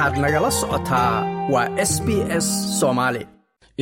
waxaad 0.00 0.18
nagala 0.24 0.50
socotaa. 0.60 1.14
Waa 1.52 1.68
s 1.90 1.92
b 2.06 2.08
s 2.44 2.46
soomaali 2.80 3.22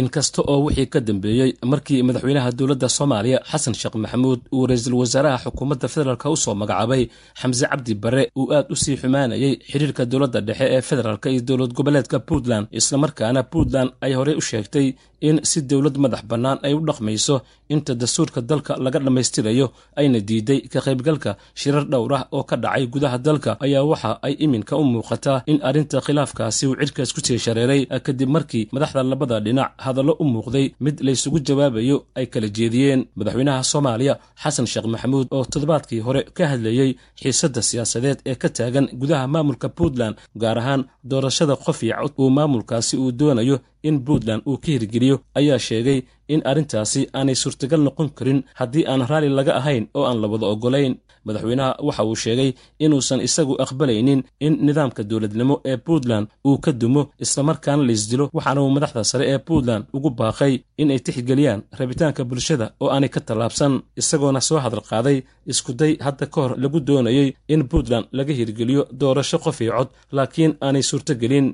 inkasta 0.00 0.40
oo 0.52 0.58
wixii 0.66 0.86
ka 0.92 1.00
dambeeyey 1.08 1.50
markii 1.72 2.02
madaxweynaha 2.08 2.50
dowladda 2.58 2.88
soomaaliya 2.96 3.38
xasan 3.50 3.74
sheekh 3.80 3.96
maxamuud 4.02 4.40
uu 4.56 4.66
ra'iisul 4.70 4.94
wasaaraha 5.00 5.38
xukuumadda 5.44 5.86
federaalk 5.94 6.24
soo 6.44 6.54
magacaabay 6.60 7.02
xamse 7.40 7.64
cabdi 7.72 7.94
bare 8.02 8.22
uu 8.40 8.46
aad 8.56 8.66
u 8.72 8.76
sii 8.82 8.96
xumaanayay 9.00 9.52
xidhiirka 9.70 10.02
dowladda 10.12 10.40
dhexe 10.46 10.66
ee 10.76 10.82
federaalk 10.88 11.24
iyo 11.32 11.40
dowlad 11.48 11.72
goboleedka 11.78 12.18
puntland 12.28 12.66
islamarkaana 12.78 13.40
puntland 13.52 13.90
ay 14.04 14.12
horey 14.18 14.36
u 14.40 14.42
sheegtay 14.50 14.86
in 15.28 15.36
si 15.50 15.58
dowlad 15.70 15.96
madax 16.04 16.22
bannaan 16.30 16.58
ay 16.66 16.72
u 16.78 16.80
dhaqmayso 16.88 17.36
inta 17.74 17.92
dastuurka 18.00 18.40
dalka 18.50 18.72
laga 18.84 18.98
dhammaystirayo 19.04 19.66
ayna 20.00 20.18
diiday 20.28 20.60
ka 20.72 20.78
qaybgalka 20.86 21.30
shirar 21.60 21.84
dhowr 21.92 22.12
ah 22.18 22.22
oo 22.36 22.42
ka 22.50 22.56
dhacay 22.62 22.84
gudaha 22.94 23.18
dalka 23.26 23.50
ayaa 23.66 23.84
waxa 23.90 24.10
ay 24.26 24.34
iminka 24.44 24.74
u 24.80 24.84
muuqataa 24.92 25.38
in 25.52 25.58
arrinta 25.68 25.96
khilaafkaasi 26.06 26.62
uu 26.70 26.76
cidhkaas 26.80 27.10
ku 27.16 27.20
sii 27.26 27.38
shareeray 27.44 27.80
kadib 28.06 28.28
markii 28.36 28.64
madaxda 28.74 29.02
labada 29.12 29.36
dhinac 29.46 29.70
hadallo 29.88 30.12
u 30.22 30.24
muuqday 30.34 30.66
mid 30.84 30.96
laysugu 31.06 31.38
jawaabayo 31.48 31.96
ay 32.18 32.26
kala 32.32 32.48
jeediyeen 32.58 33.00
madaxweynaha 33.18 33.62
soomaaliya 33.72 34.14
xasan 34.42 34.66
sheekh 34.72 34.86
maxamuud 34.92 35.26
oo 35.36 35.44
toddobaadkii 35.52 36.00
hore 36.06 36.22
ka 36.36 36.44
hadlayey 36.52 36.90
xiisadda 37.20 37.60
siyaasadeed 37.68 38.18
ee 38.30 38.34
ka 38.42 38.48
taagan 38.58 38.86
gudaha 39.00 39.26
maamulka 39.34 39.68
puntland 39.78 40.16
gaar 40.42 40.58
ahaan 40.62 40.82
doorashada 41.10 41.54
qof 41.64 41.78
iyo 41.82 41.94
cod 42.02 42.12
uu 42.22 42.30
maamulkaasi 42.38 42.94
uu 43.04 43.12
doonayo 43.20 43.56
in 43.88 43.96
puntland 44.06 44.42
uu 44.50 44.56
ka 44.62 44.68
hirgeliyo 44.74 45.16
ayaa 45.38 45.58
sheegay 45.68 45.98
in 46.34 46.40
arrintaasi 46.50 47.00
aanay 47.18 47.36
suurtagal 47.42 47.80
noqon 47.86 48.08
karin 48.18 48.40
haddii 48.60 48.84
aan 48.90 49.02
raalli 49.10 49.30
laga 49.38 49.52
ahayn 49.60 49.84
oo 49.98 50.04
aan 50.08 50.18
la 50.22 50.26
wada 50.32 50.46
oggolayn. 50.54 50.94
Madaxweynaha 51.26 51.70
waxa 51.86 52.02
uu 52.10 52.16
sheegay 52.24 52.50
inuusan 52.84 53.20
isagu 53.26 53.54
aqbalaynin 53.64 54.20
in 54.46 54.52
nidaamka 54.66 55.02
dowladnimo 55.10 55.54
ee 55.70 55.76
puntland 55.86 56.26
uu 56.48 56.56
ka 56.64 56.70
dumo 56.80 57.02
islamarkaana 57.24 57.82
laysdilo 57.88 58.24
waxaana 58.36 58.60
uu 58.64 58.70
madaxda 58.76 59.02
sare 59.10 59.24
ee 59.32 59.38
puntland 59.48 59.82
ugu 59.96 60.10
baaqay 60.20 60.52
inay 60.82 60.98
tixgeliyaan 61.06 61.60
rabitaanka 61.78 62.22
bulshada 62.30 62.66
oo 62.82 62.88
aanay 62.94 63.10
ka 63.14 63.20
tallaabsan 63.28 63.72
isagoona 64.00 64.40
soo 64.48 64.58
hadal 64.64 64.82
qaaday 64.90 65.16
iskuday 65.52 65.92
hadda 66.06 66.24
ka 66.32 66.38
hor 66.42 66.52
lagu 66.62 66.78
doonayey 66.88 67.28
in 67.54 67.60
puntland 67.70 68.06
laga 68.18 68.32
hirgeliyo 68.38 68.82
doorasho 69.00 69.38
qof 69.44 69.58
iyo 69.64 69.72
cod 69.78 69.88
laakiin 70.16 70.52
aanay 70.66 70.82
suurtogelin 70.90 71.46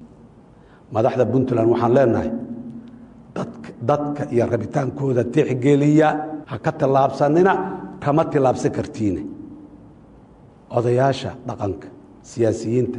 madaxda 0.95 1.25
puntland 1.33 1.69
waxaan 1.73 1.93
leenahay 1.97 2.31
dadka 3.89 4.23
iyo 4.35 4.45
rabitaankooda 4.53 5.25
tixgeliya 5.35 6.09
ha 6.51 6.57
ka 6.65 6.73
tallaabsanina 6.81 7.53
kama 8.03 8.23
tillaabsan 8.33 8.73
kartiine. 8.77 9.23
Odayaasha 10.77 11.31
dhaqanka 11.49 11.89
siyaasiyiinta 12.31 12.99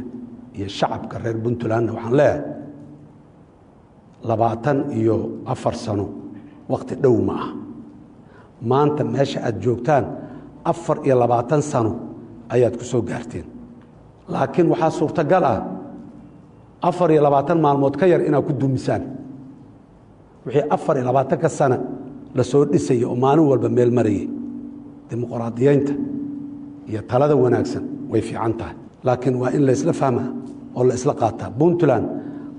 iyo 0.56 0.68
shacabka 0.78 1.16
reer 1.24 1.36
puntlandna 1.44 1.92
waxaan 1.96 2.14
leeyahay 2.20 2.42
labaatan 4.28 4.78
iyo 4.98 5.16
afar 5.46 5.74
sano 5.84 6.06
wakhti 6.72 6.94
dhow 7.02 7.16
ma 7.28 7.34
ah 7.46 7.50
maanta 8.70 9.02
meesha 9.04 9.38
aad 9.48 9.56
joogtaan 9.64 10.04
afar 10.64 10.96
iyo 11.06 11.14
labaatan 11.22 11.62
sano 11.62 11.92
ayaad 12.54 12.74
ku 12.80 12.84
soo 12.84 13.02
gaarteen. 13.02 13.44
Laakiin 14.32 14.68
waxaa 14.72 14.90
suurtagal 14.98 15.44
ah 15.44 15.60
afar 16.88 17.08
iyo 17.12 17.20
labaatan 17.26 17.58
maalmood 17.64 17.94
ka 18.00 18.06
yar 18.06 18.20
inaad 18.28 18.44
ku 18.48 18.52
dumisaan 18.52 19.02
wixii 20.46 20.64
afar 20.74 20.94
iyo 20.96 21.04
labaatanka 21.10 21.48
sana 21.58 21.76
la 22.36 22.42
soo 22.50 22.64
dhisaya 22.72 23.06
oo 23.10 23.16
maalin 23.24 23.44
walba 23.50 23.68
meel 23.76 23.90
marayay. 23.98 24.26
Dimuqraadiyeynta 25.10 25.92
iyo 26.90 27.00
talada 27.10 27.34
wanaagsan 27.36 27.82
way 28.10 28.20
fiican 28.28 28.52
tahay. 28.58 28.74
Laakiin 29.06 29.36
waa 29.42 29.50
in 29.56 29.62
laysla 29.66 29.92
fahmaa 30.00 30.28
oo 30.76 30.82
la 30.88 30.94
isla 30.98 31.14
qaataa 31.20 31.50
puntland 31.58 32.06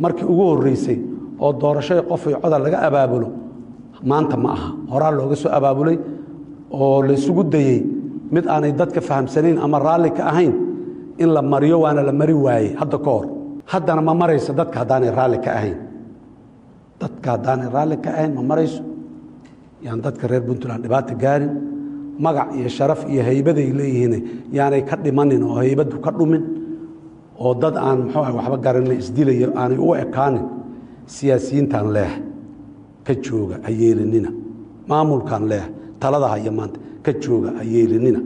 markii 0.04 0.26
ugu 0.32 0.44
horreysay 0.52 0.98
oo 1.44 1.52
doorashada 1.62 2.02
qof 2.10 2.24
iyo 2.30 2.38
codar 2.44 2.60
laga 2.66 2.78
abaabulo 2.88 3.28
maanta 4.10 4.38
ma 4.44 4.50
aha. 4.56 4.70
Horaa 4.92 5.12
looga 5.18 5.36
soo 5.42 5.50
abaabulay 5.58 5.98
oo 6.72 7.02
laysugu 7.08 7.44
dayey 7.54 7.78
mid 8.34 8.46
aanay 8.54 8.72
dadka 8.80 9.02
fahamsanayn 9.10 9.58
ama 9.66 9.78
raalli 9.86 10.12
ka 10.18 10.24
ahayn 10.32 10.54
in 11.22 11.30
la 11.36 11.42
mariyo 11.42 11.78
waana 11.84 12.02
la 12.10 12.12
mari 12.22 12.34
waayey 12.46 12.70
hadda 12.80 12.98
ka 13.06 13.10
hor. 13.16 13.26
Haddana 13.72 14.02
ma 14.08 14.14
marayso 14.22 14.52
dadka 14.60 14.78
haddaanay 14.82 15.12
raalli 15.20 15.40
ka 15.46 15.52
ahayn 15.58 15.78
dadka 17.02 17.28
haddaanay 17.38 17.70
raalli 17.76 17.98
ka 18.04 18.10
ahayn 18.18 18.34
ma 18.38 18.42
marayso. 18.42 18.82
Yaan 19.86 20.02
dadka 20.06 20.28
reer 20.28 20.42
puntland 20.48 20.84
dhibaata 20.84 21.14
gaarin. 21.24 21.52
Magac 22.20 22.50
iyo 22.58 22.70
sharaf 22.78 23.02
iyo 23.12 23.22
haybaday 23.28 23.70
leeyihiin 23.80 24.14
yaanay 24.58 24.82
ka 24.90 24.96
dhimanin 25.04 25.44
oo 25.44 25.56
haybaddu 25.62 25.98
ka 26.06 26.12
dhumin. 26.18 26.44
Oo 27.40 27.54
dad 27.62 27.76
aan 27.78 28.00
muxuu 28.10 28.24
ah 28.28 28.32
waxba 28.38 28.58
garanna 28.66 28.94
isdilayo 29.02 29.48
aanay 29.62 29.78
u 29.78 29.94
ekaanin. 30.04 30.46
Siyaasiyiintaan 31.14 31.88
leeh 31.96 32.14
ka 33.06 33.14
jooga 33.26 33.56
ha 33.66 33.70
yeelinina. 33.82 34.30
Maamulkaan 34.90 35.44
leeh 35.52 35.66
talada 36.02 36.28
haya 36.34 36.52
maanta 36.52 36.80
ka 37.06 37.12
jooga 37.24 37.50
ha 37.58 37.64
yeelinina 37.74 38.20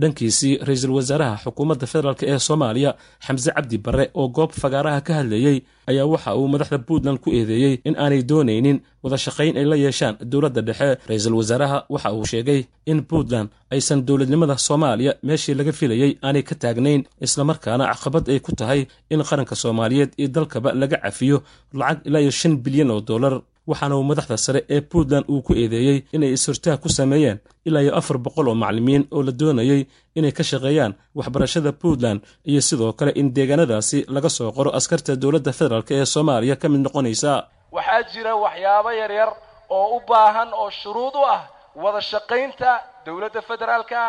dhankiisii 0.00 0.58
ra'iisul 0.66 0.90
wasaaraha 0.98 1.36
xukuumadda 1.44 1.86
federaalk 1.92 2.22
ee 2.22 2.38
soomaaliya 2.38 2.90
xamse 3.26 3.50
cabdi 3.56 3.78
barre 3.78 4.04
oo 4.14 4.28
goob 4.28 4.50
fagaaraha 4.62 5.00
ka 5.06 5.12
hadlayey 5.18 5.56
ayaa 5.90 6.06
waxa 6.12 6.34
uu 6.36 6.48
madaxda 6.48 6.78
puntland 6.78 7.18
ku 7.24 7.28
eedeeyey 7.38 7.74
in 7.88 7.94
aanay 7.98 8.22
doonaynin 8.30 8.78
wada 9.02 9.16
shaqayn 9.24 9.56
ay 9.60 9.64
la 9.64 9.76
yeeshaan 9.76 10.14
dowladda 10.32 10.62
dhexe. 10.68 10.88
Ra'iisul 11.08 11.34
wasaaraha 11.40 11.78
waxa 11.94 12.12
uu 12.12 12.24
sheegay 12.32 12.60
in 12.86 12.98
puntland 13.10 13.48
aysan 13.74 14.00
dowladnimada 14.08 14.56
soomaaliya 14.58 15.12
meeshii 15.28 15.54
laga 15.58 15.72
filayey 15.72 16.12
aanay 16.26 16.42
ka 16.42 16.54
taagnayn 16.62 17.02
islamarkaana 17.26 17.84
caqabad 17.92 18.24
ay 18.32 18.40
ku 18.46 18.52
tahay 18.60 18.80
in 19.10 19.20
qaranka 19.28 19.54
soomaaliyeed 19.62 20.10
iyo 20.20 20.28
dalkaba 20.36 20.72
laga 20.72 20.96
cafiyo 21.04 21.36
lacag 21.80 22.00
ilaa 22.08 22.20
iyo 22.24 22.30
shan 22.40 22.54
bilyan 22.64 22.90
oo 22.94 23.00
dollar 23.10 23.34
waxaana 23.70 23.94
uu 23.98 24.04
madaxda 24.10 24.36
sare 24.46 24.60
ee 24.74 24.80
puntland 24.92 25.24
uu 25.32 25.42
ku 25.46 25.52
eedeeyey 25.62 25.98
inay 26.16 26.30
is-hortaag 26.36 26.78
ku 26.84 26.88
sameeyeen 26.98 27.38
ilaa 27.68 27.82
iyo 27.84 27.92
afar 28.00 28.16
boqol 28.26 28.48
oo 28.48 28.54
macallimiin 28.62 29.02
oo 29.16 29.22
la 29.26 29.32
doonayey 29.40 29.80
inay 30.18 30.32
ka 30.38 30.42
shaqeeyaan 30.50 30.92
waxbarashada 31.18 31.70
puntland 31.82 32.20
iyo 32.50 32.60
sidoo 32.68 32.92
kale 32.98 33.12
in 33.20 33.26
deegaanadaasi 33.36 33.98
laga 34.14 34.28
soo 34.36 34.50
qoro 34.56 34.70
askarta 34.78 35.12
dowladda 35.22 35.52
federaalk 35.58 35.90
ee 35.98 36.04
soomaaliya 36.14 36.56
ka 36.62 36.66
mid 36.72 36.80
noqonaysa. 36.86 37.32
Waxaa 37.76 38.02
jira 38.12 38.32
waxyaabo 38.44 38.90
yaryar 39.00 39.30
oo 39.78 39.86
u 39.96 40.00
baahan 40.08 40.48
oo 40.62 40.70
shuruud 40.80 41.14
u 41.14 41.22
ah 41.34 41.40
wada 41.82 42.00
shaqaynta 42.10 42.70
dowladda 43.06 43.40
federaalka 43.50 44.00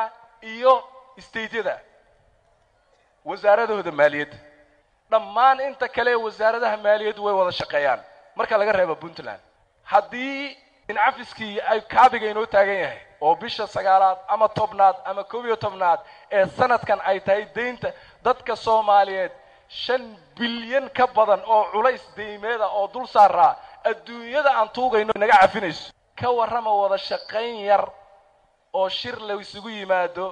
iyo 0.54 0.74
isteydyada 1.22 1.76
wasaaradahooda 3.30 3.92
maaliyadda 4.00 4.38
dhammaan 5.12 5.58
inta 5.68 5.88
kale 5.96 6.12
wasaaradaha 6.26 6.78
maaliyaddu 6.86 7.22
way 7.26 7.34
wada 7.40 7.52
shaqeeyaan 7.62 8.00
marka 8.36 8.58
laga 8.58 8.72
reebo 8.72 8.96
puntland 8.96 9.40
haddii 9.84 10.58
in 10.90 10.96
cafiskii 11.06 11.60
ay 11.72 11.82
kaabiga 11.82 12.28
inoo 12.32 12.46
taagan 12.46 12.76
yahay 12.84 13.00
oo 13.22 13.36
bisha 13.36 13.68
sagaalaad 13.68 14.18
ama 14.28 14.48
tobnaad 14.50 14.96
ama 15.06 15.24
koob 15.24 15.46
iyo 15.46 15.56
tobnaad 15.56 16.00
ee 16.32 16.46
sanadkan 16.58 17.00
ay 17.10 17.20
tahay 17.20 17.46
deynta 17.56 17.90
dadka 18.24 18.56
soomaaliyeed 18.56 19.32
shan 19.68 20.04
bilyan 20.40 20.90
ka 20.98 21.08
badan 21.08 21.42
oo 21.46 21.64
culays 21.72 22.04
deymeeda 22.18 22.68
oo 22.68 22.88
dul 22.94 23.08
saaraa 23.08 23.56
adduunyada 23.84 24.52
aan 24.60 24.70
tuugayno 24.70 25.12
naga 25.16 25.38
cafinayso. 25.42 25.92
Ka 26.20 26.30
warrama 26.32 26.72
wada 26.82 26.98
shaqayn 26.98 27.56
yar 27.70 27.84
oo 28.74 28.90
shir 28.90 29.18
la 29.28 29.34
isugu 29.44 29.70
yimaado 29.70 30.26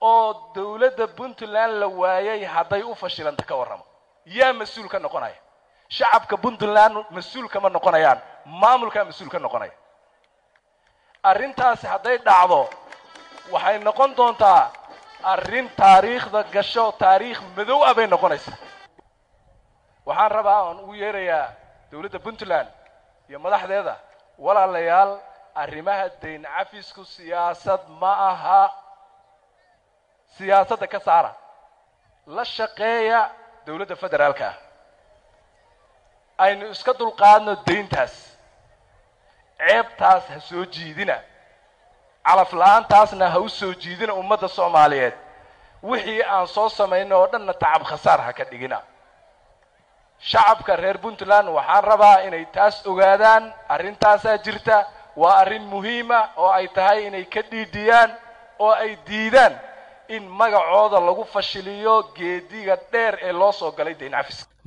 oo 0.00 0.50
dowladda 0.54 1.06
puntland 1.18 1.72
la 1.80 1.86
waayay 2.00 2.44
hadday 2.44 2.82
u 2.82 2.94
fashilanta 2.94 3.44
ka 3.44 3.54
warramo. 3.56 3.84
Yaa 4.26 4.52
mas'uul 4.52 4.88
ka 4.88 4.98
noqonaya 4.98 5.36
shacabka 5.88 6.36
puntland 6.36 6.94
mas'uul 7.10 7.48
kama 7.48 7.68
noqonayaan. 7.68 8.18
Maamulkaa 8.46 9.04
mas'uul 9.04 9.30
ka 9.30 9.38
noqonaya. 9.38 9.72
Arrintaasi 11.22 11.86
hadday 11.86 12.18
dhacdo 12.18 12.68
waxay 13.52 13.78
noqon 13.78 14.10
doontaa 14.16 14.70
arrin 15.32 15.66
taariikhda 15.76 16.42
gasho 16.54 16.92
taariikh 17.02 17.40
madow 17.56 17.82
ah 17.88 17.94
bay 17.94 18.06
noqonaysaa 18.06 18.58
waxaan 20.06 20.30
rabaa 20.30 20.60
oon 20.66 20.78
ugu 20.84 20.94
yeerayaa 21.02 21.46
dowladda 21.90 22.18
puntland 22.26 22.68
iyo 23.28 23.38
madaxdeeda 23.44 23.94
walaalayaal 24.44 25.12
arrimaha 25.62 26.06
dayn 26.22 26.42
cafisku 26.56 27.02
siyaasad 27.04 27.80
ma 28.00 28.12
aha. 28.30 28.62
Siyaasadda 30.36 30.86
ka 30.86 31.00
saara. 31.00 31.32
La 32.26 32.44
shaqeeya 32.44 33.20
dowladda 33.66 33.96
federaalka. 33.96 34.46
ah 34.50 34.54
aynu 36.44 36.66
iska 36.74 36.92
dulqaadno 36.98 37.52
dayntaas. 37.66 38.14
Ceebtaas 39.58 40.24
ha 40.32 40.40
soo 40.48 40.64
jiidina. 40.74 41.16
Calaf 42.26 42.52
la'aantaasna 42.52 43.26
ha 43.32 43.38
u 43.40 43.48
soo 43.48 43.72
jiidina 43.82 44.12
ummadda 44.14 44.48
soomaaliyeed. 44.48 45.14
Wixii 45.82 46.22
aan 46.34 46.46
soo 46.54 46.68
samayno 46.68 47.14
oo 47.20 47.26
dhanna 47.32 47.52
tacab 47.62 47.82
khasaar 47.90 48.20
ha 48.26 48.32
ka 48.32 48.44
dhigina. 48.50 48.78
Shacabka 50.30 50.76
reer 50.76 50.98
puntland 50.98 51.48
waxaan 51.56 51.84
rabaa 51.84 52.20
inay 52.26 52.44
taas 52.54 52.76
ogaadaan 52.86 53.44
arrintaasaa 53.68 54.38
jirta. 54.44 54.78
Waa 55.16 55.36
arrin 55.42 55.62
muhiima 55.72 56.20
oo 56.36 56.50
ay 56.58 56.68
tahay 56.68 57.06
inay 57.06 57.24
ka 57.24 57.40
dhiidhiyaan 57.50 58.10
oo 58.58 58.70
ay 58.70 58.96
diidaan 59.06 59.54
in 60.08 60.22
magacooda 60.28 61.00
lagu 61.00 61.24
fashiliyo 61.24 61.94
geediga 62.16 62.76
dheer 62.92 63.14
ee 63.22 63.32
loo 63.32 63.52
soo 63.52 63.70
galay 63.72 63.94
dayn 63.94 64.14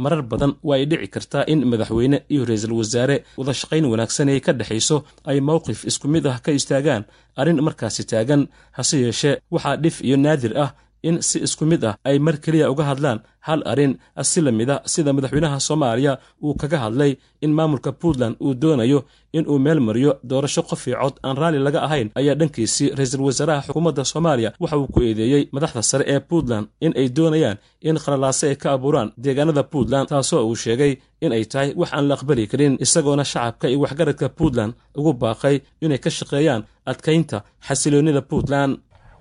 marar 0.04 0.22
badan 0.32 0.52
waa 0.68 0.78
ay 0.80 0.86
dhici 0.92 1.08
kartaa 1.16 1.44
in 1.54 1.60
madaxweyne 1.72 2.18
iyo 2.34 2.42
ra'iisul 2.50 2.74
wasaare 2.80 3.18
wada 3.40 3.54
shaqayn 3.62 3.86
wanaagsan 3.92 4.30
ay 4.34 4.40
ka 4.46 4.52
dhexayso 4.60 4.98
ay 5.32 5.38
mowqif 5.50 5.80
isku 5.90 6.06
mid 6.14 6.26
ah 6.32 6.38
ka 6.46 6.52
istaagaan 6.60 7.04
arrin 7.42 7.60
markaasi 7.68 8.04
taagan 8.12 8.42
hase 8.78 8.96
yeeshee 9.06 9.36
waxaa 9.56 9.76
dhif 9.84 9.96
iyo 10.08 10.18
naadir 10.26 10.54
ah 10.64 10.70
in 11.08 11.16
si 11.22 11.38
isku 11.48 11.64
mid 11.72 11.84
ah 11.90 11.96
ay 12.10 12.18
mar 12.26 12.36
keliya 12.44 12.72
uga 12.74 12.84
hadlaan. 12.90 13.20
Hal 13.48 13.62
arrin 13.72 13.94
si 14.30 14.42
la 14.46 14.52
mid 14.52 14.70
a 14.70 14.82
sida 14.94 15.12
madaxweynaha 15.16 15.58
soomaaliya 15.68 16.14
uu 16.44 16.54
kaga 16.62 16.78
hadlay 16.84 17.12
in 17.46 17.52
maamulka 17.58 17.92
puntland 18.02 18.36
uu 18.46 18.54
doonayo 18.62 19.00
in 19.38 19.46
uu 19.52 19.58
meel 19.66 19.80
mariyo 19.88 20.12
doorasho 20.30 20.62
qof 20.70 20.84
ii 20.88 20.96
cod 21.02 21.16
aan 21.24 21.38
raalli 21.42 21.60
laga 21.68 21.80
ahayn 21.88 22.08
ayaa 22.20 22.36
dhankiisii 22.40 22.90
ra'iisul 22.98 23.22
wasaaraha 23.28 23.62
xukuumadda 23.68 24.04
soomaaliya 24.12 24.50
waxa 24.64 24.78
uu 24.82 24.88
ku 24.94 25.00
eedeeyey 25.08 25.44
madaxda 25.56 25.82
sare 25.92 26.04
ee 26.14 26.20
puntland 26.30 26.66
in 26.86 26.92
ay 27.02 27.08
doonayaan 27.18 27.58
in 27.90 27.98
khalalaase 28.04 28.46
ay 28.52 28.56
ka 28.64 28.70
abuuraan 28.76 29.10
deegaanada 29.24 29.64
puntland 29.74 30.08
taasoo 30.12 30.44
uu 30.50 30.56
sheegay 30.64 30.92
in 31.26 31.32
ay 31.38 31.44
tahay 31.52 31.70
wax 31.80 31.90
aan 31.96 32.06
la 32.10 32.14
aqbali 32.18 32.44
karin 32.52 32.74
isagoona 32.86 33.24
shacabka 33.32 33.66
iyo 33.72 33.80
waxgaradka 33.84 34.28
puntland 34.40 34.72
ugu 35.00 35.12
baaqay 35.24 35.56
inay 35.86 36.00
ka 36.04 36.10
shaqeeyaan 36.18 36.62
adkaynta 36.92 37.38
xasiloonnida 37.68 38.22
puntland 38.32 38.72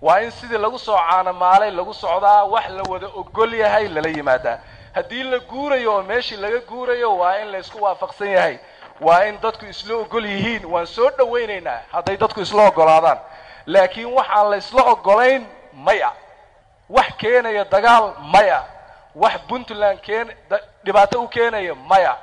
waa 0.02 0.20
in 0.20 0.30
sidii 0.30 0.58
lagu 0.58 0.78
soo 0.78 0.96
caanamaalay 0.96 1.70
lagu 1.70 1.94
socdaa 1.94 2.44
wax 2.44 2.68
la 2.70 2.82
wada 2.88 3.06
ogol 3.06 3.54
yahay 3.54 3.88
lala 3.88 4.08
yimaadaa. 4.08 4.58
Haddii 4.94 5.22
la 5.22 5.38
guurayo 5.38 5.94
oo 5.94 6.02
meeshii 6.02 6.36
laga 6.36 6.58
guurayo 6.58 7.16
waa 7.18 7.38
in 7.38 7.48
la 7.52 7.58
isku 7.58 7.82
waafaqsan 7.84 8.28
yahay. 8.28 8.58
Waa 9.00 9.24
in 9.24 9.38
dadku 9.40 9.64
isla 9.66 9.94
ogol 9.96 10.24
yihiin. 10.26 10.64
Waan 10.66 10.86
soo 10.86 11.10
dhawaynaynaa 11.10 11.80
hadday 11.92 12.16
dadku 12.16 12.40
isla 12.40 12.66
ogolaadaan 12.68 13.18
laakiin 13.66 14.06
waxaan 14.14 14.50
la 14.50 14.56
isla 14.56 14.82
ogolayn 14.82 15.46
maya. 15.72 16.12
Wax 16.88 17.08
keenaya 17.18 17.64
dagaal 17.64 18.14
maya. 18.20 18.64
Wax 19.14 19.34
puntland 19.48 20.00
keen 20.00 20.32
dhibaato 20.84 21.22
u 21.22 21.28
keenaya 21.28 21.74
maya. 21.74 22.16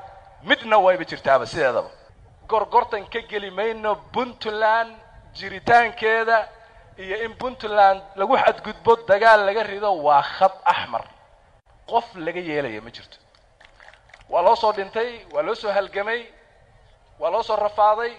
Midna 0.44 0.78
wayba 0.78 1.04
jirtaaba 1.04 1.46
sideedaba. 1.46 1.90
Gorgortan 2.48 3.06
ka 3.14 3.20
geli 3.30 3.52
mayno 3.52 3.96
puntland 4.14 4.96
jiritaankeeda 5.34 6.48
iyo 7.04 7.16
in 7.26 7.34
puntland 7.42 8.02
lagu 8.16 8.36
xadgudbo 8.44 8.96
dagaal 9.10 9.46
laga 9.48 9.64
rido 9.64 9.92
waa 10.06 10.22
khad 10.22 10.54
axmar 10.74 11.04
qof 11.90 12.08
laga 12.26 12.40
yeelaya 12.50 12.82
ma 12.82 12.90
jirto. 12.96 13.18
Waa 14.30 14.42
loo 14.42 14.56
soo 14.56 14.72
dhintay 14.78 15.10
waa 15.34 15.42
loo 15.48 15.56
soo 15.56 15.72
halgamay 15.78 16.22
waa 17.20 17.30
loo 17.32 17.44
soo 17.44 17.56
rafaaday. 17.56 18.14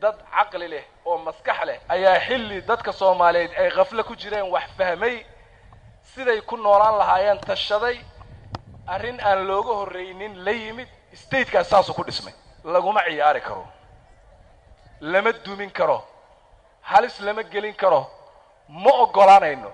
Dad 0.00 0.16
caqli 0.34 0.68
leh 0.68 0.84
oo 1.04 1.18
maskax 1.18 1.58
leh 1.68 1.78
ayaa 1.88 2.18
xilli 2.26 2.60
dadka 2.68 2.92
soomaaliyeed 2.92 3.52
ay 3.60 3.70
khafle 3.70 4.02
ku 4.02 4.14
jireen 4.16 4.50
wax 4.54 4.66
fahmay 4.78 5.16
siday 6.14 6.40
ku 6.40 6.56
noolaan 6.56 6.98
lahaayeen 6.98 7.38
tashaday. 7.40 7.96
Arrin 8.86 9.20
aan 9.20 9.46
looga 9.46 9.72
horreynin 9.80 10.44
la 10.44 10.50
yimid 10.50 10.88
statekaas 11.14 11.68
saasuu 11.70 11.94
ku 11.94 12.02
dhismay. 12.04 12.34
Laguma 12.64 13.00
ciyaari 13.08 13.40
karo. 13.40 13.66
Lama 15.00 15.32
dumin 15.44 15.70
karo 15.70 16.04
halis 16.82 17.20
lama 17.20 17.42
gelin 17.42 17.74
karo 17.74 18.00
ma 18.68 18.90
oggolaanayno 19.02 19.70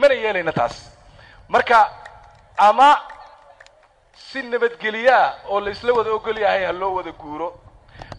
mana 0.00 0.14
yeelayno 0.14 0.52
taas. 0.52 0.76
Marka 1.48 1.78
ama 2.56 2.90
si 4.14 4.42
nabadgeliyaa 4.42 5.34
oo 5.50 5.60
la 5.60 5.70
isla 5.70 5.92
wada 5.92 6.10
ogol 6.12 6.38
yahay 6.38 6.64
ha 6.64 6.72
loo 6.72 6.94
wada 6.94 7.12
guuro 7.12 7.48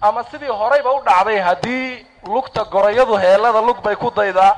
ama 0.01 0.23
sidii 0.23 0.47
horeyba 0.59 0.91
u 0.93 1.01
dhacday 1.07 1.39
haddii 1.39 2.05
lugta 2.27 2.63
gorayadu 2.63 3.15
heellada 3.17 3.61
lug 3.61 3.81
bay 3.83 3.95
ku 3.95 4.11
daydaa 4.11 4.53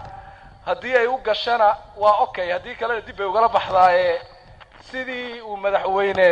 haddii 0.66 0.96
ay 0.98 1.08
u 1.08 1.18
gashana 1.18 1.78
waa 1.98 2.18
okay. 2.26 2.52
Haddii 2.52 2.76
kalena 2.76 3.02
dib 3.02 3.18
bay 3.18 3.28
ugala 3.28 3.48
baxdaaye 3.50 4.22
sidii 4.92 5.42
uu 5.42 5.58
madaxweyne 5.58 6.28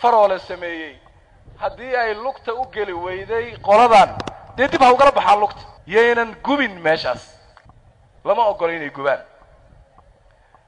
faroole 0.00 0.38
sameeyey. 0.38 0.96
Haddii 1.60 1.96
ay 1.96 2.14
lugta 2.14 2.54
u 2.54 2.64
geli 2.72 2.92
weyday 2.92 3.56
qoladan 3.66 4.10
dee 4.56 4.68
dib 4.68 4.80
ha 4.82 4.92
ugala 4.92 5.10
baxaan 5.12 5.40
lugta 5.40 5.62
yaynan 5.86 6.34
gubin 6.44 6.74
meeshaas. 6.84 7.22
Lama 8.24 8.42
ogolo 8.52 8.72
inay 8.72 8.90
gubaan. 8.90 9.20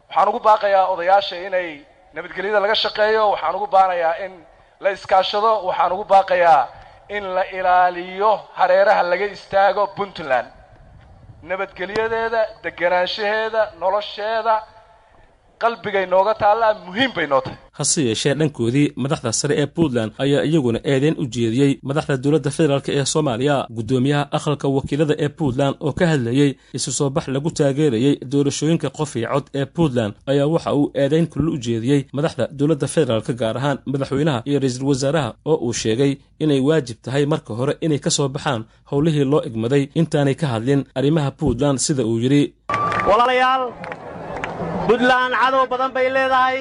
Waxaan 0.09 0.29
ugu 0.29 0.41
baaqayaa 0.49 0.87
odayaasha 0.93 1.37
inay 1.47 1.69
nabadgelyada 2.15 2.61
laga 2.61 2.75
shaqeeyo 2.85 3.23
waxaan 3.33 3.55
ugu 3.59 3.67
baanayaa 3.67 4.15
in 4.25 4.33
la 4.81 4.91
iskaashado 4.97 5.51
waxaan 5.69 5.93
ugu 5.93 6.05
baaqayaa 6.05 6.69
in 7.09 7.25
la 7.35 7.43
ilaaliyo 7.59 8.33
hareeraha 8.59 9.03
laga 9.03 9.27
istaago 9.37 9.87
puntland. 9.97 10.49
Nabadgelyadeeda 11.43 12.41
deganaanshaheeda 12.65 13.63
nolosheeda 13.81 14.55
qalbigay 15.63 16.07
nooga 16.13 16.35
taallaa 16.43 16.75
muhiim 16.87 17.11
bay 17.17 17.27
noo 17.27 17.41
tahay. 17.41 17.59
Hase 17.79 18.01
yeeshee 18.09 18.35
dhankoodii 18.41 18.93
madaxda 19.03 19.33
sare 19.33 19.55
ee 19.63 19.67
puntland 19.67 20.11
ayaa 20.25 20.43
iyaguna 20.49 20.79
eedeyn 20.93 21.15
u 21.23 21.25
jeediyey 21.35 21.73
madaxda 21.89 22.17
dowladda 22.25 22.51
federaalk 22.57 22.89
ee 22.89 23.05
soomaaliya 23.05 23.57
guddoomiyaha 23.77 24.25
aqalka 24.37 24.69
wakiilada 24.77 25.15
ee 25.25 25.29
puntland 25.39 25.75
oo 25.81 25.93
ka 25.99 26.07
hadlayey 26.13 26.51
isu 26.77 26.91
soo 26.99 27.11
bax 27.11 27.29
lagu 27.29 27.51
taageerayey 27.51 28.15
doorashooyinka 28.33 28.89
qof 28.99 29.17
iyo 29.17 29.29
cod 29.35 29.47
ee 29.61 29.65
puntland 29.77 30.13
ayaa 30.31 30.47
waxa 30.55 30.75
uu 30.79 30.91
eedeyn 31.03 31.27
kulul 31.33 31.49
u 31.55 31.59
jeediyey 31.67 32.01
madaxda 32.17 32.45
dowladda 32.59 32.87
federaalk 32.95 33.29
gaar 33.41 33.57
ahaan 33.61 33.79
madaxweynaha 33.93 34.43
iyo 34.49 34.59
ra'iisul 34.63 34.87
wasaaraha 34.91 35.31
oo 35.51 35.57
uu 35.67 35.73
sheegay 35.83 36.13
inay 36.39 36.61
waajib 36.69 36.97
tahay 37.05 37.25
marka 37.27 37.55
hore 37.55 37.75
inay 37.81 37.99
ka 37.99 38.11
soo 38.11 38.29
baxaan 38.29 38.65
howlihii 38.91 39.25
loo 39.33 39.43
egmaday 39.49 39.83
intaanay 40.01 40.35
ka 40.41 40.47
hadlin 40.53 40.85
arrimaha 40.99 41.31
puntland 41.31 41.79
sida 41.87 42.03
uu 42.11 42.19
yidhi 42.25 42.43
buntland 44.87 45.35
cadow 45.41 45.65
badan 45.71 45.91
bay 45.97 46.09
leedahay. 46.17 46.59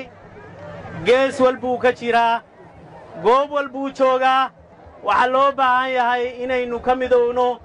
Gees 1.06 1.39
walbuu 1.44 1.77
ka 1.83 1.92
jiraa 2.00 2.42
goob 3.24 3.50
walbuu 3.56 3.89
joogaa 3.98 4.51
waxaa 5.07 5.27
loo 5.33 5.51
baahan 5.60 5.92
yahay 5.98 6.24
inaynu 6.44 6.80
ka 6.86 6.95
midowno 6.95 7.60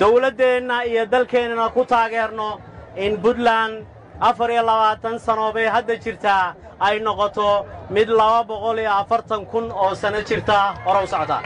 dawladdeenna 0.00 0.76
iyo 0.90 1.06
dalkeennana 1.12 1.68
ku 1.74 1.82
taageerno 1.90 2.60
in 3.04 3.16
buntland 3.22 3.84
afar 4.20 4.50
iyo 4.50 4.62
labaatan 4.70 5.18
sano 5.18 5.52
bay 5.52 5.66
hadda 5.74 5.94
jirtaa 6.04 6.54
ay 6.86 6.98
noqoto 7.00 7.66
mid 7.94 8.08
laba 8.18 8.40
boqol 8.48 8.78
iyo 8.78 8.92
afartan 9.00 9.46
kun 9.50 9.66
oo 9.72 9.94
sanno 9.94 10.20
jirta. 10.28 10.58
Horow 10.84 11.06
socda. 11.12 11.38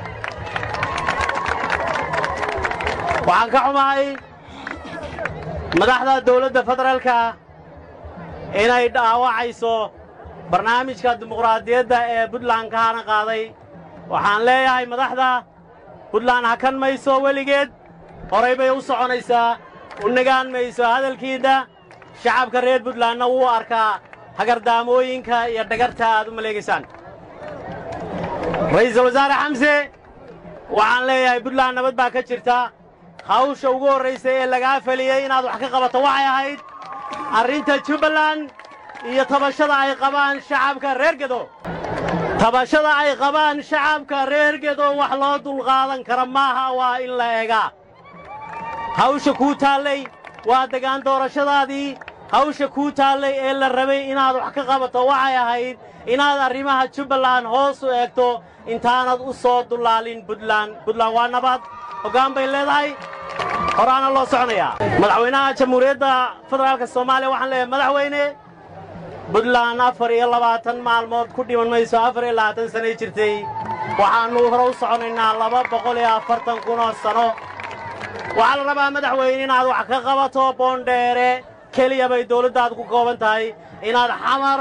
Waxaan 3.29 3.51
ka 3.53 3.59
xumahay 3.67 4.07
madaxda 5.79 6.15
dawladda 6.27 6.61
federaalka 6.69 7.17
inay 8.55 8.89
dhaawacayso 8.95 9.75
barnaamijka 10.51 11.11
dimuqraadiyadda 11.21 11.99
ee 12.15 12.27
buntland 12.33 12.71
ka 12.73 12.79
hana 12.87 13.03
qaaday. 13.11 13.43
Waxaan 14.11 14.43
leeyahay 14.49 14.87
madaxda 14.93 15.29
buntland 16.13 16.47
hakan 16.51 16.75
mayso 16.83 17.13
weligeed. 17.25 17.71
Horay 18.33 18.55
bay 18.57 18.71
u 18.71 18.81
soconaysaa 18.81 19.59
u 20.05 20.09
nagaan 20.09 20.51
mayso 20.55 20.85
hadalkiidda 20.85 21.55
shacabka 22.23 22.61
reer 22.61 22.81
buntlandna 22.87 23.27
wuu 23.29 23.47
arkaa. 23.59 24.01
Hagardaamooyinka 24.39 25.37
iyo 25.53 25.65
dhagarta 25.71 26.05
aad 26.17 26.29
u 26.29 26.33
maleegaysaan. 26.33 26.85
Ra'iisul 28.75 29.05
wasaare 29.09 29.35
xamse 29.43 29.73
waxaan 30.79 31.07
leeyahay 31.09 31.41
buntland 31.45 31.75
nabad 31.77 31.95
baa 32.01 32.11
ka 32.11 32.23
jirta. 32.23 32.71
Hawsha 33.31 33.71
ugu 33.71 33.87
horraysay 33.95 34.37
ee 34.43 34.47
lagaa 34.47 34.81
feliyey 34.81 35.25
inaad 35.27 35.45
wax 35.45 35.59
ka 35.63 35.69
qabato 35.75 35.99
waxay 36.07 36.27
ahayd 36.33 36.59
arrinta 37.39 37.79
jubbaland 37.87 38.51
iyo 39.11 39.25
tabashada 39.25 39.75
ay 39.85 39.95
qabaan 40.03 40.37
shacabka 40.49 40.95
reer 41.01 41.17
gedo. 41.21 41.41
Tabashada 42.41 42.93
ay 43.03 43.17
qabaan 43.17 43.63
shacabka 43.63 44.27
reer 44.33 44.55
gedo 44.65 44.87
wax 44.99 45.13
loo 45.23 45.37
dulqaadan 45.45 46.05
kara 46.05 46.27
maaha 46.27 46.67
waa 46.79 46.99
in 47.05 47.11
la 47.19 47.27
eegaa. 47.41 47.69
Hawsha 48.99 49.33
kuu 49.41 49.55
taallay 49.55 50.01
waa 50.49 50.67
degaan 50.67 51.03
doorashadaadii. 51.05 51.97
Hawsha 52.33 52.69
kuu 52.69 52.91
taallay 52.93 53.35
ee 53.47 53.53
la 53.61 53.69
rabay 53.69 54.11
inaad 54.13 54.37
wax 54.37 54.53
ka 54.55 54.63
qabato 54.69 55.07
waxay 55.11 55.37
ahayd 55.37 55.77
inaad 56.07 56.39
arrimaha 56.47 56.85
jubbaland 56.95 57.47
hoos 57.47 57.83
u 57.83 57.89
eegto. 57.91 58.43
Intaanad 58.67 59.21
u 59.21 59.33
soo 59.33 59.63
dullaalin 59.71 60.21
buntland 60.27 60.73
buntland 60.85 61.15
waa 61.17 61.29
nabad 61.29 61.61
hoggaan 62.03 62.35
bay 62.35 62.47
leedahay 62.47 62.89
horaana 63.81 64.09
loo 64.15 64.27
soconayaa 64.33 64.73
madaxweynaha 65.03 65.53
jamhuuriyadda 65.61 66.11
federaalka 66.51 66.87
soomaaliya 66.95 67.31
waxaan 67.33 67.51
leeyahay 67.53 67.69
madaxweyne 67.75 68.23
buntland 69.33 69.81
afar 69.89 70.11
iyo 70.17 70.27
labaatan 70.35 70.79
maalmood 70.89 71.29
ku 71.37 71.41
dhiman 71.49 71.69
mayso 71.75 71.97
afar 72.09 72.23
iyo 72.25 72.35
labaatan 72.41 72.69
sanay 72.75 72.95
jirtay. 73.01 73.35
Waxaannu 74.01 74.41
hore 74.53 74.65
u 74.71 74.73
soconaynaa 74.81 75.33
laba 75.41 75.61
boqol 75.73 75.97
iyo 76.03 76.11
afartan 76.19 76.59
kunoo 76.67 76.93
sanno 77.03 77.27
waxaa 78.39 78.57
la 78.59 78.63
rabaa 78.71 78.91
madaxweyne 78.97 79.43
inaad 79.47 79.67
wax 79.73 79.87
ka 79.93 79.99
qabato 80.07 80.43
boondheere 80.59 81.31
keliya 81.75 82.07
bay 82.13 82.23
dawladdaad 82.31 82.73
ku 82.79 82.85
kooban 82.93 83.17
tahay. 83.23 83.45
Inaad 83.89 84.11
xamar 84.25 84.61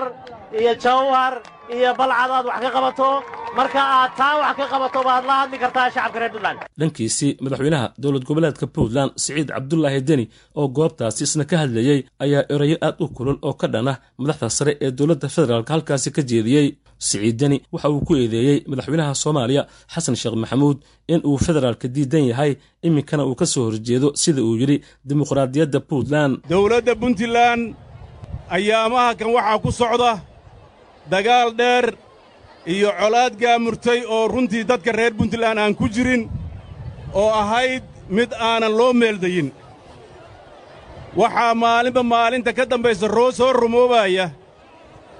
iyo 0.60 0.74
jawhar 0.84 1.34
iyo 1.76 1.90
balcad 2.00 2.30
aad 2.38 2.46
wax 2.50 2.60
ka 2.66 2.70
qabato 2.78 3.10
marka 3.58 3.80
aad 3.96 4.12
taa 4.20 4.34
wax 4.42 4.56
ka 4.60 4.66
qabato 4.72 5.00
baad 5.08 5.24
la 5.30 5.34
hadli 5.42 5.58
kartaa 5.64 5.88
shacabka 5.94 6.20
reer 6.22 6.32
puntland. 6.34 6.60
Dhankiisii 6.80 7.32
madaxweynaha 7.44 7.88
dowlad 8.02 8.24
goboleedka 8.30 8.66
puntland 8.76 9.12
siciid 9.24 9.50
cabdulaahi 9.56 10.02
deni 10.10 10.26
oo 10.60 10.68
goobtaasi 10.78 11.24
isna 11.28 11.44
ka 11.50 11.56
hadlayey 11.62 12.00
ayaa 12.24 12.44
erayo 12.54 12.78
aad 12.88 12.96
u 13.04 13.08
kulul 13.16 13.38
oo 13.48 13.54
ka 13.62 13.68
dhan 13.74 13.88
ah 13.92 13.98
madaxda 14.22 14.50
sare 14.58 14.74
ee 14.86 14.92
dowladda 14.98 15.28
federaalk 15.36 15.70
halkaasi 15.74 16.10
ka 16.16 16.22
jeediyey 16.30 16.68
siciid 17.08 17.36
deni 17.42 17.58
waxa 17.74 17.90
uu 17.94 18.02
ku 18.08 18.14
eedeeyey 18.22 18.58
madaxweynaha 18.72 19.14
soomaaliya 19.24 19.64
xasan 19.94 20.16
sheekh 20.22 20.36
maxamuud 20.44 20.78
in 21.14 21.20
uu 21.30 21.38
federaalka 21.46 21.88
diidan 21.96 22.26
yahay 22.32 22.52
iminkana 22.88 23.24
uu 23.30 23.36
ka 23.42 23.46
soo 23.46 23.64
horjeedo 23.68 24.08
sida 24.22 24.42
uu 24.48 24.56
yidhi 24.62 24.78
dimuqraadiyadda 25.08 25.80
puntland. 25.90 26.34
Dowladda 26.52 26.94
puntland 27.02 27.64
ayaamaha 28.56 29.16
kan 29.20 29.30
waxaa 29.38 29.60
ku 29.64 29.70
socda 29.80 30.12
dagaal 31.12 31.50
dheer 31.60 31.86
iyo 32.66 32.92
colaad 33.00 33.34
gaamurtay 33.40 34.04
oo 34.08 34.28
runtii 34.28 34.64
dadka 34.64 34.92
reer 34.92 35.14
puntland 35.14 35.60
aan 35.60 35.76
ku 35.76 35.88
jirin 35.90 36.30
oo 37.14 37.30
ahayd 37.42 37.84
mid 38.10 38.32
aanan 38.34 38.74
loo 38.78 38.94
meeldayin. 38.94 39.52
Waxaa 41.18 41.54
maalinba 41.56 42.04
maalinta 42.04 42.54
ka 42.54 42.66
dambaysa 42.66 43.08
roo 43.08 43.32
soo 43.32 43.54
rumoobaya 43.54 44.30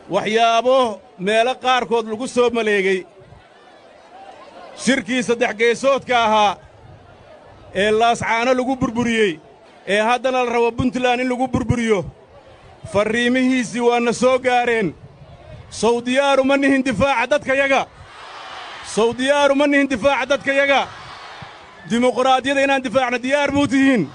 waxyaabo 0.10 1.02
meelo 1.20 1.54
qaarkood 1.64 2.06
lagu 2.12 2.28
soo 2.28 2.50
maleegay. 2.50 3.06
Shirkii 4.84 5.24
saddex 5.24 5.54
geesoodka 5.60 6.16
ahaa 6.26 6.58
ee 7.76 7.92
laascaano 7.92 8.54
lagu 8.54 8.76
burburiyey 8.76 9.40
ee 9.88 10.02
haddana 10.02 10.44
la 10.46 10.52
rabo 10.54 10.72
puntland 10.72 11.22
in 11.22 11.30
lagu 11.30 11.48
burburiyo 11.48 12.06
farriimihiisii 12.94 13.80
waanna 13.90 14.14
soo 14.14 14.38
gaareen 14.40 14.94
sawdiyaaru 15.70 16.44
ma 16.44 16.58
nihin 16.58 16.84
difaaca 16.84 17.28
dadkayaga 17.30 17.86
sawdiyaaru 18.96 19.56
ma 19.56 19.68
nihin 19.68 19.88
difaaca 19.90 20.26
dadkayaga 20.26 20.88
dimuqraadiyada 21.90 22.62
inaan 22.64 22.84
difaacna 22.84 23.18
diyaar 23.24 23.52
muu 23.52 23.68
tihiin. 23.68 24.10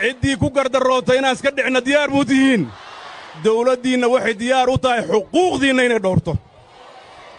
Ciddii 0.00 0.36
ku 0.36 0.50
gardarroota 0.50 1.14
inaan 1.14 1.34
iska 1.34 1.50
dhicna 1.56 1.80
diyaar 1.84 2.10
muu 2.10 2.24
tihiin. 2.24 2.68
Dawladdiinna 3.44 4.08
waxay 4.08 4.34
diyaar 4.38 4.68
u 4.70 4.78
tahay 4.78 5.02
xuquuqdiinna 5.02 5.82
inay 5.84 5.98
dhowrto 6.02 6.36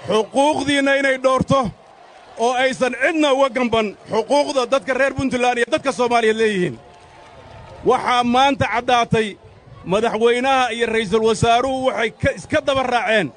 xuquuqdiinna 0.07 0.95
inay 0.99 1.17
dhowrto 1.23 1.69
oo 2.37 2.53
aysan 2.53 2.93
cidna 3.01 3.31
uga 3.33 3.49
gamban 3.49 3.97
xuquuqda 4.11 4.65
dadka 4.71 4.93
reer 4.93 5.13
puntland 5.13 5.57
iyo 5.57 5.65
dadka 5.71 5.91
soomaaliyeed 5.91 6.37
leeyihiin. 6.37 6.75
Waxaa 7.85 8.23
maanta 8.23 8.65
caddaatay 8.73 9.37
madaxweynaha 9.91 10.71
iyo 10.75 10.85
ra'iisul 10.87 11.23
wasaaruhu 11.29 11.85
waxay 11.87 12.35
iska 12.35 12.61
daba 12.61 12.83
raaceen 12.83 13.27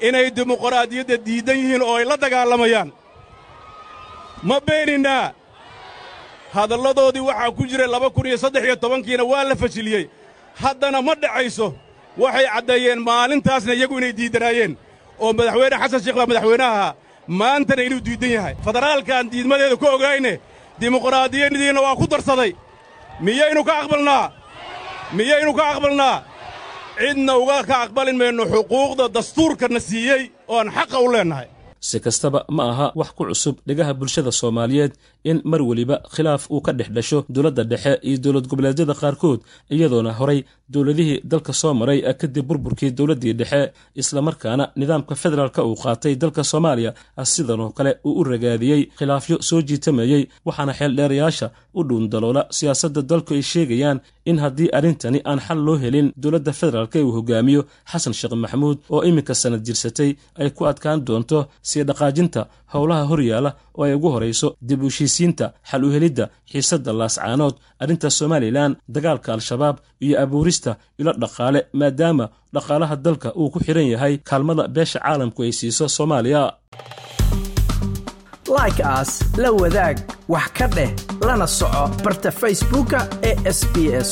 inay 0.00 0.30
dimuqraadiyadda 0.36 1.16
diiddan 1.26 1.56
yihiin 1.60 1.82
oo 1.82 1.96
ay 1.98 2.04
la 2.04 2.16
dagaalamayaan. 2.16 2.88
Ma 4.42 4.60
beeninnaa 4.66 5.32
hadalladoodii 6.54 7.20
waxaa 7.30 7.50
ku 7.50 7.66
jira 7.66 7.86
laba 7.86 8.10
kun 8.10 8.26
iyo 8.26 8.36
saddex 8.38 8.64
iyo 8.64 8.76
tobankiina 8.76 9.24
waa 9.24 9.44
la 9.44 9.56
fashiliyey 9.56 10.04
haddana 10.62 11.02
ma 11.02 11.14
dhacayso 11.14 11.74
waxay 12.18 12.46
caddeeyeen 12.54 13.00
maalintaasna 13.08 13.72
iyagu 13.74 13.98
inay 13.98 14.12
diiddanaayeen 14.12 14.72
oo 15.20 15.32
madaxweyne 15.32 15.76
xasan 15.82 16.00
sheekh 16.04 16.16
baa 16.16 16.26
madaxweynaha 16.30 16.94
maantana 17.28 17.82
inuu 17.82 18.00
diiddan 18.06 18.30
yahay. 18.30 18.54
Federaalkaan 18.64 19.30
diidmadeeda 19.32 19.76
ku 19.76 19.86
ogayne 19.86 20.40
dimuqraadiyadiinna 20.80 21.80
waa 21.82 21.96
ku 21.96 22.06
darsaday. 22.06 22.52
Miyaynu 23.20 23.64
ka 23.64 23.72
aqbalnaa 23.82 24.30
miyaynu 25.12 25.52
ka 25.58 25.64
aqbalnaa? 25.74 26.16
Cidna 26.98 27.32
uga 27.42 27.58
ka 27.68 27.74
aqbalin 27.84 28.16
mayno 28.20 28.44
xuquuqda 28.52 29.04
dastuurkana 29.16 29.80
siiyey 29.88 30.22
ooaan 30.48 30.68
xaqa 30.76 30.98
u 31.04 31.08
leennahay 31.12 31.48
si 31.88 32.00
kastaba 32.00 32.40
ma 32.56 32.62
aha 32.72 32.86
wax 33.00 33.10
ku 33.16 33.22
cusub 33.28 33.56
dhegaha 33.68 33.92
bulshada 34.00 34.32
soomaaliyeed 34.40 34.92
in 35.30 35.38
mar 35.50 35.60
weliba 35.68 35.96
khilaaf 36.14 36.42
uu 36.50 36.60
ka 36.66 36.72
dhex 36.78 36.88
dhasho 36.96 37.18
dowladda 37.34 37.62
dhexe 37.70 37.92
iyo 38.08 38.18
dowlad 38.24 38.46
goboleedyada 38.50 38.94
qaarkood 39.02 39.40
iyadoona 39.74 40.12
horay 40.18 40.40
dowladihii 40.72 41.20
dalka 41.30 41.52
soo 41.52 41.74
maray 41.80 42.00
kadib 42.20 42.46
burburkii 42.48 42.90
dowladdii 42.98 43.32
dhexe 43.40 43.72
islamarkaana 44.00 44.64
nidaamka 44.80 45.14
federaalka 45.22 45.60
uu 45.68 45.76
qaatay 45.84 46.14
dalka 46.22 46.42
soomaaliya 46.44 46.92
sidanoo 47.32 47.70
kale 47.76 47.92
uu 48.06 48.14
u 48.20 48.24
ragaadiyey 48.24 48.82
khilaafyo 48.98 49.36
soo 49.48 49.60
jiitamayey 49.68 50.22
waxaana 50.46 50.72
xeeldheerayaasha 50.78 51.46
u 51.78 51.80
dhuundaloola 51.88 52.42
siyaasadda 52.58 53.02
dalku 53.10 53.30
ay 53.34 53.42
sheegayaan 53.52 53.98
in 54.30 54.38
haddii 54.44 54.68
arrintani 54.78 55.20
aan 55.30 55.40
xal 55.46 55.58
loo 55.66 55.76
helin 55.84 56.08
dowladda 56.22 56.52
federaalka 56.60 56.98
uu 57.04 57.12
hogaamiyo 57.16 57.62
xasan 57.92 58.14
sheekh 58.18 58.34
maxamuud 58.42 58.78
oo 58.94 59.00
iminka 59.08 59.34
sanad 59.42 59.62
jirsatay 59.66 60.10
ay 60.40 60.50
ku 60.56 60.62
adkaan 60.70 60.98
doonto 61.06 61.38
sii 61.68 61.84
dhaqaajinta 61.88 62.40
howlaha 62.74 63.04
horyaala 63.10 63.50
oo 63.78 63.84
ay 63.86 63.94
ugu 63.98 64.08
horayso 64.14 64.48
dib 64.68 64.82
u 64.82 64.86
heshiisiinta 64.90 65.46
xal 65.70 65.82
u 65.84 65.90
helidda 65.94 66.24
xiisadda 66.50 66.92
laascaanood 67.00 67.54
arrinta 67.82 68.08
somalilan 68.18 68.72
dagaalka 68.94 69.30
al-shabaab 69.36 69.76
iyo 70.04 70.14
abuurista 70.24 70.76
ilo 71.00 71.12
dhaqaale 71.22 71.60
maadaama 71.80 72.26
dhaqaalaha 72.54 72.96
dalka 73.06 73.28
uu 73.40 73.50
ku 73.54 73.58
xidhan 73.66 73.88
yahay 73.94 74.14
kaalmada 74.28 74.64
beesha 74.74 74.98
caalamku 75.04 75.40
ay 75.46 75.52
siiso 75.58 75.84
soomaaliya. 75.96 76.42
Like 78.58 78.80
aas 78.94 79.10
la 79.42 79.50
wadaag 79.60 79.96
wax 80.32 80.46
ka 80.58 80.66
dheh 80.76 80.90
lana 81.26 81.46
soco 81.58 81.82
barta 82.04 82.30
facebooka 82.40 82.98
ee 83.28 83.34
sb 83.58 83.74
s 84.06 84.08